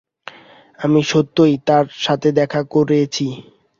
আমি 0.79 1.01
সত্যিই 1.11 1.55
তার 1.67 1.85
সাথে 2.03 2.29
দেখা 2.39 2.61
করেছি। 2.73 3.27